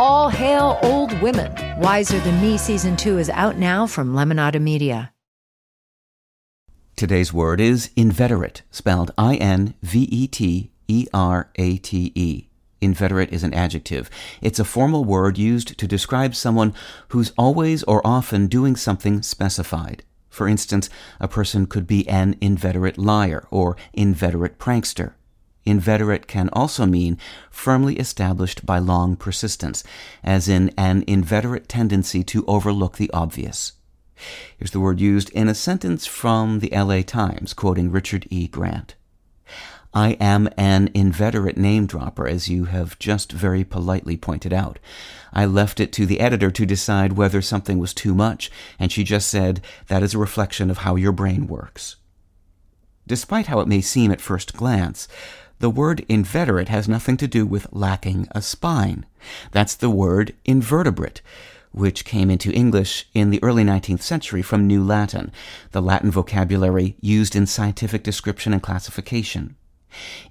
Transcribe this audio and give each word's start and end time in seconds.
All 0.00 0.30
hail 0.30 0.78
old 0.80 1.12
women. 1.20 1.52
Wiser 1.78 2.18
Than 2.20 2.40
Me 2.40 2.56
season 2.56 2.96
two 2.96 3.18
is 3.18 3.28
out 3.28 3.58
now 3.58 3.86
from 3.86 4.14
Lemonada 4.14 4.58
Media. 4.58 5.12
Today's 6.96 7.34
word 7.34 7.60
is 7.60 7.90
inveterate, 7.96 8.62
spelled 8.70 9.10
I 9.18 9.34
N 9.34 9.74
V 9.82 10.08
E 10.10 10.26
T 10.26 10.70
E 10.88 11.06
R 11.12 11.50
A 11.56 11.76
T 11.76 12.12
E. 12.14 12.48
Inveterate 12.80 13.30
is 13.30 13.44
an 13.44 13.52
adjective. 13.52 14.08
It's 14.40 14.58
a 14.58 14.64
formal 14.64 15.04
word 15.04 15.36
used 15.36 15.76
to 15.76 15.86
describe 15.86 16.34
someone 16.34 16.72
who's 17.08 17.34
always 17.36 17.82
or 17.82 18.00
often 18.02 18.46
doing 18.46 18.76
something 18.76 19.20
specified. 19.20 20.02
For 20.30 20.48
instance, 20.48 20.88
a 21.20 21.28
person 21.28 21.66
could 21.66 21.86
be 21.86 22.08
an 22.08 22.36
inveterate 22.40 22.96
liar 22.96 23.46
or 23.50 23.76
inveterate 23.92 24.58
prankster. 24.58 25.12
Inveterate 25.64 26.26
can 26.26 26.48
also 26.52 26.86
mean 26.86 27.18
firmly 27.50 27.96
established 27.96 28.64
by 28.64 28.78
long 28.78 29.16
persistence, 29.16 29.84
as 30.24 30.48
in 30.48 30.72
an 30.76 31.04
inveterate 31.06 31.68
tendency 31.68 32.24
to 32.24 32.44
overlook 32.46 32.96
the 32.96 33.10
obvious. 33.12 33.72
Here's 34.56 34.70
the 34.70 34.80
word 34.80 35.00
used 35.00 35.30
in 35.30 35.48
a 35.48 35.54
sentence 35.54 36.06
from 36.06 36.60
the 36.60 36.70
LA 36.72 37.02
Times, 37.02 37.54
quoting 37.54 37.90
Richard 37.90 38.26
E. 38.30 38.48
Grant. 38.48 38.94
I 39.92 40.10
am 40.20 40.48
an 40.56 40.88
inveterate 40.94 41.56
name 41.56 41.86
dropper, 41.86 42.28
as 42.28 42.48
you 42.48 42.66
have 42.66 42.98
just 43.00 43.32
very 43.32 43.64
politely 43.64 44.16
pointed 44.16 44.52
out. 44.52 44.78
I 45.32 45.46
left 45.46 45.80
it 45.80 45.92
to 45.94 46.06
the 46.06 46.20
editor 46.20 46.50
to 46.52 46.66
decide 46.66 47.14
whether 47.14 47.42
something 47.42 47.78
was 47.78 47.92
too 47.92 48.14
much, 48.14 48.52
and 48.78 48.92
she 48.92 49.02
just 49.02 49.28
said, 49.28 49.60
that 49.88 50.02
is 50.02 50.14
a 50.14 50.18
reflection 50.18 50.70
of 50.70 50.78
how 50.78 50.94
your 50.94 51.12
brain 51.12 51.48
works. 51.48 51.96
Despite 53.06 53.46
how 53.48 53.58
it 53.58 53.66
may 53.66 53.80
seem 53.80 54.12
at 54.12 54.20
first 54.20 54.56
glance, 54.56 55.08
the 55.60 55.70
word 55.70 56.04
inveterate 56.08 56.68
has 56.68 56.88
nothing 56.88 57.16
to 57.18 57.28
do 57.28 57.46
with 57.46 57.72
lacking 57.72 58.26
a 58.32 58.42
spine. 58.42 59.06
That's 59.52 59.74
the 59.74 59.90
word 59.90 60.34
invertebrate 60.44 61.22
which 61.72 62.04
came 62.04 62.30
into 62.30 62.52
English 62.52 63.08
in 63.14 63.30
the 63.30 63.42
early 63.42 63.62
19th 63.62 64.02
century 64.02 64.42
from 64.42 64.66
New 64.66 64.82
Latin, 64.82 65.30
the 65.70 65.80
Latin 65.80 66.10
vocabulary 66.10 66.96
used 67.00 67.36
in 67.36 67.46
scientific 67.46 68.02
description 68.02 68.52
and 68.52 68.62
classification. 68.62 69.56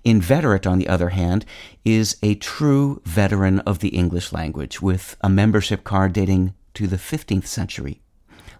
Inveterate, 0.03 0.67
on 0.67 0.80
the 0.80 0.88
other 0.88 1.09
hand, 1.09 1.45
is 1.83 2.17
a 2.22 2.35
true 2.35 3.02
veteran 3.05 3.59
of 3.59 3.80
the 3.80 3.89
English 3.89 4.31
language, 4.31 4.81
with 4.81 5.17
a 5.22 5.30
membership 5.30 5.83
card 5.83 6.13
dating 6.13 6.53
to 6.73 6.88
the 6.88 6.97
15th 6.97 7.45
century. 7.45 8.02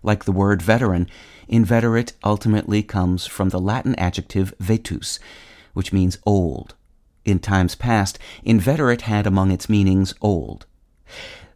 Like 0.02 0.26
the 0.26 0.32
word 0.32 0.62
veteran, 0.62 1.08
inveterate 1.48 2.14
ultimately 2.24 2.84
comes 2.84 3.26
from 3.26 3.50
the 3.50 3.60
Latin 3.60 3.96
adjective 3.96 4.54
vetus, 4.60 5.20
which 5.74 5.94
means 5.94 6.18
old. 6.26 6.76
In 7.26 7.40
times 7.40 7.76
past, 7.76 8.18
inveterate 8.44 9.02
had 9.02 9.28
among 9.28 9.52
its 9.52 9.70
meanings 9.70 10.14
old. 10.22 10.66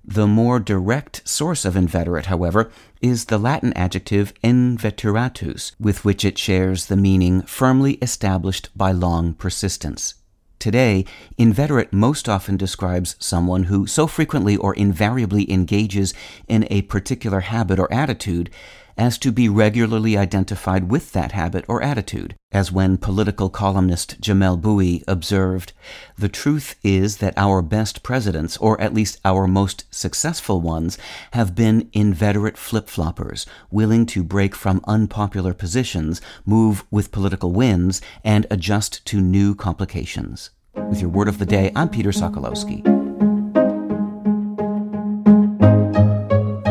The 0.06 0.28
more 0.28 0.60
direct 0.60 1.28
source 1.28 1.64
of 1.64 1.78
inveterate, 1.78 2.26
however, 2.26 2.70
is 3.02 3.26
the 3.26 3.38
Latin 3.38 3.72
adjective 3.74 4.34
inveteratus, 4.44 5.72
with 5.80 6.04
which 6.04 6.26
it 6.26 6.38
shares 6.38 6.88
the 6.88 6.98
meaning 6.98 7.42
firmly 7.44 7.94
established 7.96 8.70
by 8.76 8.92
long 8.92 9.34
persistence. 9.34 10.16
Today, 10.60 11.06
inveterate 11.38 11.92
most 11.92 12.30
often 12.30 12.58
describes 12.58 13.16
someone 13.20 13.66
who 13.66 13.88
so 13.88 14.08
frequently 14.08 14.56
or 14.58 14.74
invariably 14.76 15.50
engages 15.52 16.14
in 16.48 16.68
a 16.70 16.84
particular 16.84 17.42
habit 17.42 17.80
or 17.80 17.92
attitude 17.92 18.50
as 18.98 19.18
to 19.18 19.32
be 19.32 19.50
regularly 19.50 20.18
identified 20.18 20.90
with 20.90 21.12
that 21.14 21.32
habit 21.32 21.66
or 21.68 21.82
attitude, 21.82 22.36
as 22.52 22.72
when 22.72 22.98
political 22.98 23.50
columnist 23.50 24.22
Jamelle 24.22 24.60
Bouie 24.60 25.04
observed, 25.08 25.74
The 26.18 26.30
truth 26.30 26.76
is 26.84 27.18
that 27.18 27.34
our 27.38 27.62
best 27.62 28.04
presidents, 28.04 28.58
or 28.58 28.80
at 28.80 28.94
least 28.94 29.20
our 29.26 29.48
most 29.48 29.86
successful 29.90 30.62
ones, 30.62 30.98
have 31.32 31.56
been 31.56 31.90
inveterate 31.94 32.58
flip 32.58 32.88
floppers, 32.88 33.46
willing 33.72 34.06
to 34.08 34.24
break 34.24 34.56
from 34.56 34.82
unpopular 34.86 35.54
positions, 35.54 36.22
move 36.46 36.84
with 36.92 37.12
political 37.12 37.52
winds, 37.52 38.02
and 38.24 38.46
adjust 38.52 39.06
to 39.08 39.20
new 39.20 39.56
complications. 39.56 40.52
With 40.76 41.02
your 41.02 41.10
word 41.10 41.28
of 41.28 41.40
the 41.40 41.46
day, 41.46 41.72
I'm 41.76 41.90
Peter 41.90 42.12
Sokolowski. 42.12 42.93